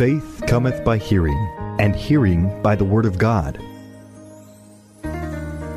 [0.00, 1.36] Faith cometh by hearing,
[1.78, 3.62] and hearing by the Word of God.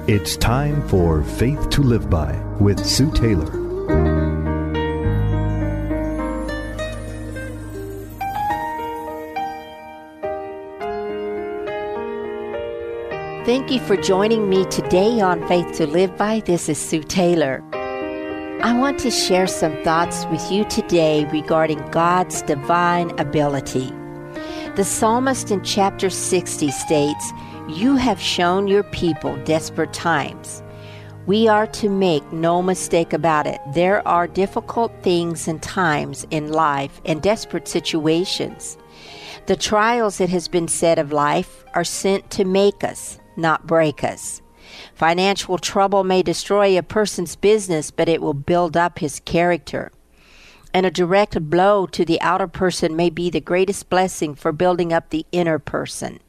[0.08, 3.52] It's time for Faith to Live By with Sue Taylor.
[13.44, 16.40] Thank you for joining me today on Faith to Live By.
[16.40, 17.62] This is Sue Taylor.
[18.64, 23.94] I want to share some thoughts with you today regarding God's divine ability.
[24.76, 27.32] The psalmist in chapter 60 states,
[27.70, 30.64] You have shown your people desperate times.
[31.28, 33.62] We are to make no mistake about it.
[33.76, 38.80] There are difficult things and times in life and desperate situations.
[39.46, 44.04] The trials, it has been said of life, are sent to make us, not break
[44.04, 44.42] us.
[44.96, 49.92] Financial trouble may destroy a person's business, but it will build up his character
[50.74, 54.92] and a direct blow to the outer person may be the greatest blessing for building
[54.92, 56.20] up the inner person.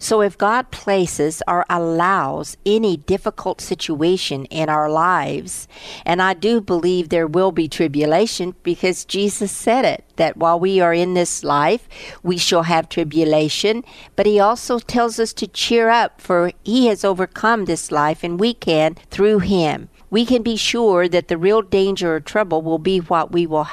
[0.00, 5.66] So, if God places or allows any difficult situation in our lives,
[6.06, 10.78] and I do believe there will be tribulation because Jesus said it, that while we
[10.78, 11.88] are in this life,
[12.22, 13.84] we shall have tribulation,
[14.14, 18.38] but He also tells us to cheer up, for He has overcome this life, and
[18.38, 22.78] we can through Him we can be sure that the real danger or trouble will
[22.78, 23.68] be what we will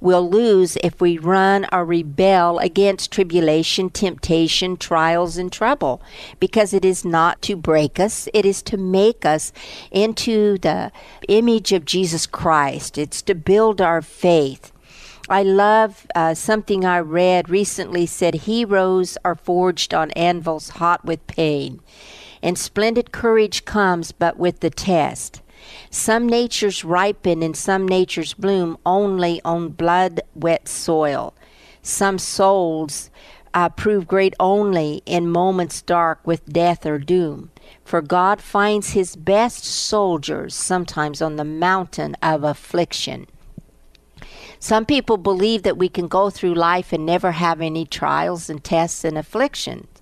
[0.00, 6.00] will lose if we run or rebel against tribulation, temptation, trials and trouble
[6.40, 9.52] because it is not to break us, it is to make us
[9.90, 10.90] into the
[11.28, 12.96] image of Jesus Christ.
[12.96, 14.72] It's to build our faith.
[15.28, 21.26] I love uh, something I read recently said heroes are forged on anvils hot with
[21.26, 21.80] pain,
[22.42, 25.40] and splendid courage comes but with the test.
[25.90, 31.34] Some natures ripen and some natures bloom only on blood wet soil.
[31.82, 33.10] Some souls
[33.54, 37.50] uh, prove great only in moments dark with death or doom.
[37.84, 43.26] For God finds his best soldiers sometimes on the mountain of affliction.
[44.58, 48.64] Some people believe that we can go through life and never have any trials and
[48.64, 49.93] tests and afflictions.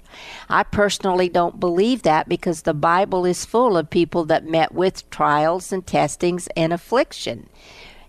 [0.49, 5.09] I personally don't believe that because the Bible is full of people that met with
[5.11, 7.49] trials and testings and affliction.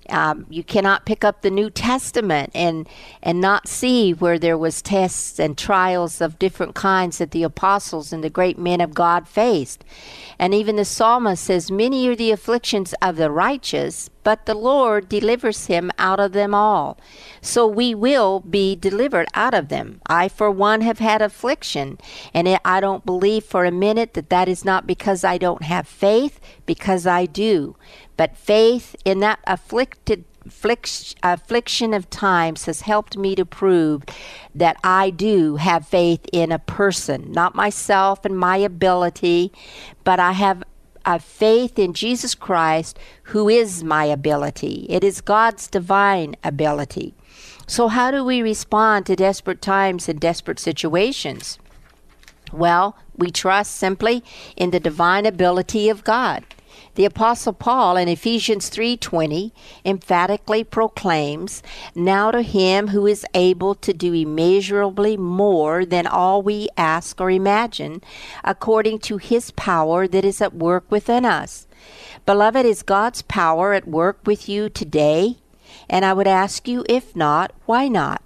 [0.09, 2.87] Um, you cannot pick up the New Testament and
[3.21, 8.11] and not see where there was tests and trials of different kinds that the apostles
[8.11, 9.83] and the great men of God faced.
[10.37, 15.09] And even the psalmist says, Many are the afflictions of the righteous, but the Lord
[15.09, 16.97] delivers him out of them all.
[17.41, 20.01] So we will be delivered out of them.
[20.07, 21.99] I, for one, have had affliction,
[22.33, 25.87] and I don't believe for a minute that that is not because I don't have
[25.87, 27.75] faith, because I do.
[28.15, 30.25] But faith in that afflicted
[31.23, 34.03] affliction of times has helped me to prove
[34.53, 39.53] that I do have faith in a person, not myself and my ability,
[40.03, 40.63] but I have
[41.05, 44.85] a faith in Jesus Christ, who is my ability.
[44.89, 47.13] It is God's divine ability.
[47.67, 51.59] So, how do we respond to desperate times and desperate situations?
[52.51, 54.23] Well, we trust simply
[54.55, 56.43] in the divine ability of God.
[56.95, 59.51] The apostle Paul in Ephesians 3:20
[59.83, 61.63] emphatically proclaims,
[61.95, 67.31] "Now to him who is able to do immeasurably more than all we ask or
[67.31, 68.03] imagine,
[68.43, 71.65] according to his power that is at work within us."
[72.27, 75.37] Beloved, is God's power at work with you today?
[75.89, 78.21] And I would ask you, if not, why not?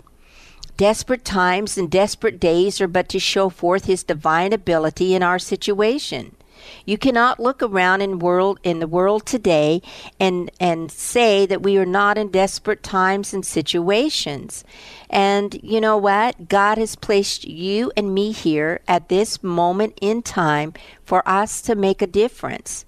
[0.75, 5.39] Desperate times and desperate days are but to show forth His divine ability in our
[5.39, 6.35] situation.
[6.85, 9.81] You cannot look around in world in the world today
[10.19, 14.63] and and say that we are not in desperate times and situations.
[15.09, 16.49] And you know what?
[16.49, 20.73] God has placed you and me here at this moment in time
[21.03, 22.85] for us to make a difference.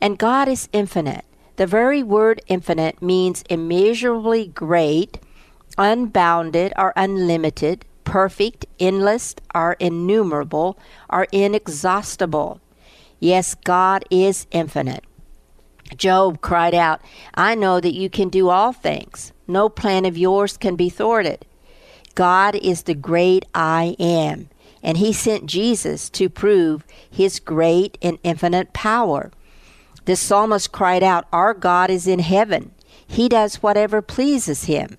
[0.00, 1.24] And God is infinite.
[1.56, 5.18] The very word infinite means immeasurably great,
[5.78, 10.78] unbounded or unlimited, perfect, endless, or innumerable,
[11.08, 12.60] or inexhaustible.
[13.22, 15.04] Yes, God is infinite.
[15.96, 17.00] Job cried out,
[17.34, 19.32] I know that you can do all things.
[19.46, 21.46] No plan of yours can be thwarted.
[22.16, 24.48] God is the great I am,
[24.82, 29.30] and He sent Jesus to prove His great and infinite power.
[30.04, 32.72] The psalmist cried out, Our God is in heaven.
[33.06, 34.98] He does whatever pleases Him.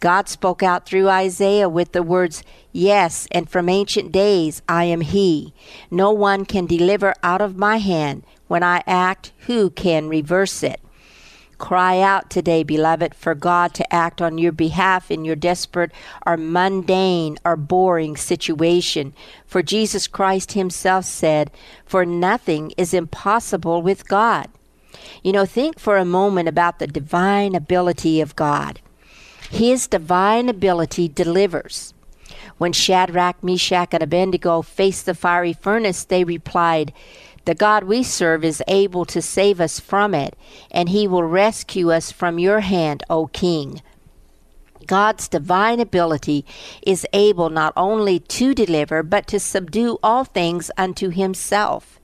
[0.00, 2.42] God spoke out through Isaiah with the words,
[2.72, 5.54] Yes, and from ancient days I am He.
[5.90, 8.24] No one can deliver out of my hand.
[8.48, 10.80] When I act, who can reverse it?
[11.58, 15.92] Cry out today, beloved, for God to act on your behalf in your desperate
[16.26, 19.14] or mundane or boring situation.
[19.46, 21.50] For Jesus Christ Himself said,
[21.86, 24.48] For nothing is impossible with God.
[25.22, 28.80] You know, think for a moment about the divine ability of God.
[29.54, 31.94] His divine ability delivers.
[32.58, 36.92] When Shadrach, Meshach, and Abednego faced the fiery furnace, they replied,
[37.44, 40.36] The God we serve is able to save us from it,
[40.72, 43.80] and he will rescue us from your hand, O king.
[44.88, 46.44] God's divine ability
[46.84, 52.00] is able not only to deliver, but to subdue all things unto himself.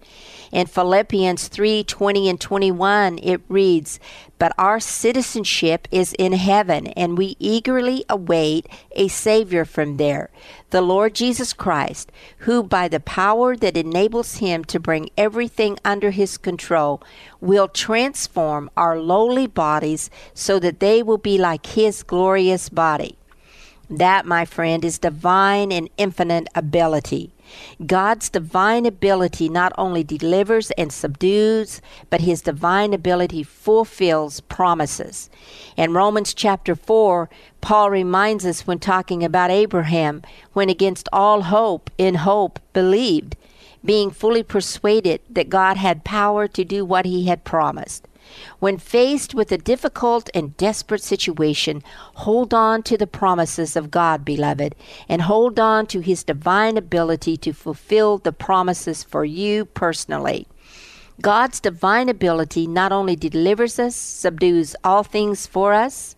[0.53, 4.01] In Philippians 3 20 and 21, it reads,
[4.37, 8.67] But our citizenship is in heaven, and we eagerly await
[8.97, 10.29] a Savior from there,
[10.71, 16.11] the Lord Jesus Christ, who, by the power that enables him to bring everything under
[16.11, 17.01] his control,
[17.41, 23.17] will transform our lowly bodies so that they will be like his glorious body.
[23.89, 27.33] That, my friend, is divine and infinite ability.
[27.87, 35.31] God's divine ability not only delivers and subdues, but his divine ability fulfills promises.
[35.77, 37.29] In Romans chapter 4,
[37.61, 43.37] Paul reminds us when talking about Abraham, when against all hope, in hope, believed,
[43.85, 48.07] being fully persuaded that God had power to do what he had promised.
[48.59, 51.83] When faced with a difficult and desperate situation,
[52.15, 54.75] hold on to the promises of God, beloved,
[55.09, 60.47] and hold on to His divine ability to fulfill the promises for you personally.
[61.21, 66.17] God's divine ability not only delivers us, subdues all things for us,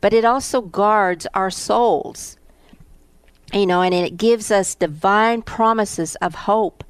[0.00, 2.36] but it also guards our souls.
[3.52, 6.84] You know, and it gives us divine promises of hope.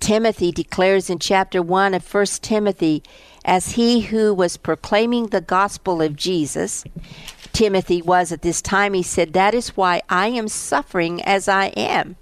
[0.00, 3.02] Timothy declares in chapter 1 of 1 Timothy
[3.44, 6.84] as he who was proclaiming the gospel of Jesus,
[7.52, 11.66] Timothy was at this time, he said, That is why I am suffering as I
[11.76, 12.16] am.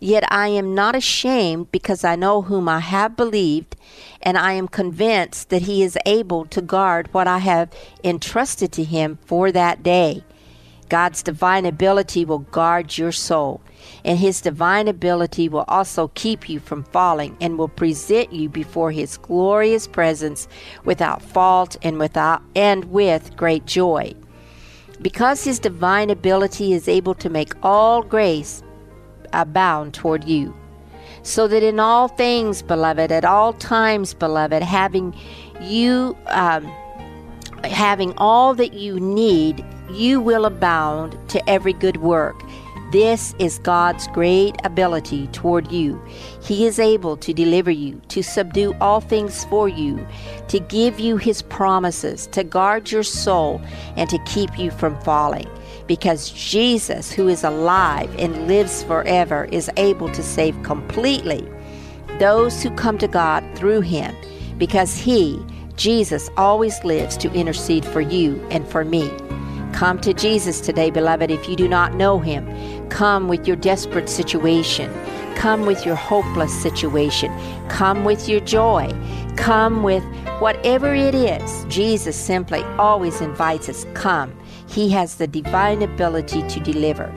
[0.00, 3.76] Yet I am not ashamed because I know whom I have believed,
[4.20, 7.70] and I am convinced that he is able to guard what I have
[8.02, 10.24] entrusted to him for that day.
[10.94, 13.60] God's divine ability will guard your soul
[14.04, 18.92] and his divine ability will also keep you from falling and will present you before
[18.92, 20.46] his glorious presence
[20.84, 24.14] without fault and without and with great joy.
[25.02, 28.62] Because his divine ability is able to make all grace
[29.32, 30.54] abound toward you.
[31.24, 35.12] So that in all things, beloved, at all times, beloved, having
[35.60, 36.72] you um,
[37.64, 42.40] having all that you need, you will abound to every good work.
[42.92, 46.00] This is God's great ability toward you.
[46.42, 50.06] He is able to deliver you, to subdue all things for you,
[50.46, 53.60] to give you His promises, to guard your soul,
[53.96, 55.48] and to keep you from falling.
[55.88, 61.48] Because Jesus, who is alive and lives forever, is able to save completely
[62.20, 64.14] those who come to God through Him,
[64.56, 65.44] because He,
[65.76, 69.10] Jesus, always lives to intercede for you and for me.
[69.74, 72.46] Come to Jesus today, beloved, if you do not know him.
[72.90, 74.88] Come with your desperate situation.
[75.34, 77.36] Come with your hopeless situation.
[77.68, 78.92] Come with your joy.
[79.36, 80.04] Come with
[80.38, 81.64] whatever it is.
[81.64, 84.32] Jesus simply always invites us come.
[84.68, 87.10] He has the divine ability to deliver.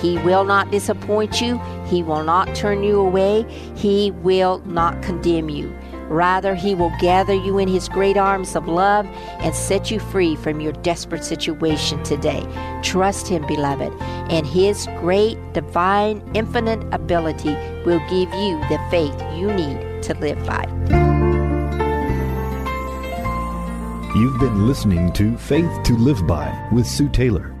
[0.00, 1.58] He will not disappoint you.
[1.86, 3.42] He will not turn you away.
[3.74, 5.76] He will not condemn you.
[6.08, 9.06] Rather, He will gather you in His great arms of love
[9.40, 12.46] and set you free from your desperate situation today.
[12.82, 13.92] Trust Him, beloved,
[14.30, 20.44] and His great, divine, infinite ability will give you the faith you need to live
[20.46, 20.64] by.
[24.14, 27.52] You've been listening to Faith to Live By with Sue Taylor.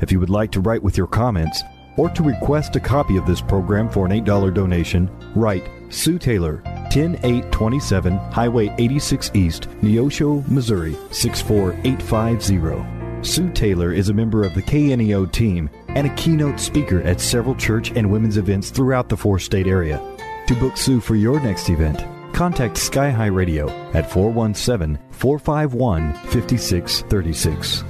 [0.00, 1.62] If you would like to write with your comments
[1.96, 6.60] or to request a copy of this program for an $8 donation, write Sue Taylor
[6.92, 13.24] 10827 Highway 86 East, Neosho, Missouri 64850.
[13.24, 17.54] Sue Taylor is a member of the KNEO team and a keynote speaker at several
[17.54, 20.00] church and women's events throughout the four state area.
[20.48, 27.84] To book Sue for your next event, contact Sky High Radio at 417 451 5636.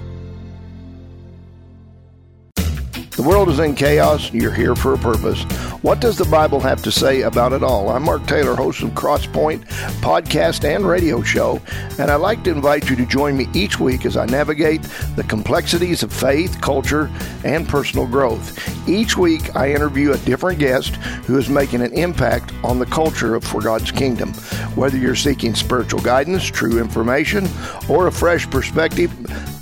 [3.23, 4.33] The world is in chaos.
[4.33, 5.45] You're here for a purpose.
[5.83, 7.89] What does the Bible have to say about it all?
[7.91, 9.61] I'm Mark Taylor, host of Crosspoint
[10.01, 11.63] podcast and radio show,
[12.01, 14.83] and I'd like to invite you to join me each week as I navigate
[15.15, 17.09] the complexities of faith, culture,
[17.45, 18.59] and personal growth.
[18.89, 23.37] Each week, I interview a different guest who is making an impact on the culture
[23.37, 24.33] of For God's Kingdom.
[24.75, 27.49] Whether you're seeking spiritual guidance, true information,
[27.89, 29.13] or a fresh perspective,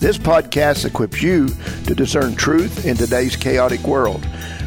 [0.01, 1.49] this podcast equips you
[1.85, 4.25] to discern truth in today's chaotic world.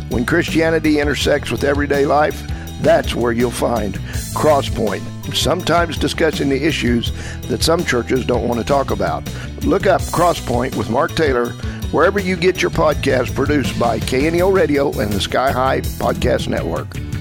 [0.10, 2.42] When Christianity intersects with everyday life,
[2.82, 3.96] that's where you'll find
[4.36, 5.02] Crosspoint,
[5.36, 7.12] sometimes discussing the issues
[7.48, 9.24] that some churches don't want to talk about.
[9.64, 11.50] Look up Crosspoint with Mark Taylor
[11.92, 17.13] wherever you get your podcast produced by KNEO Radio and the Sky High Podcast Network.